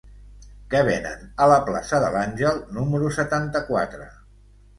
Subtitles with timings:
[0.69, 4.11] Què venen a la plaça de l'Àngel número setanta-quatre?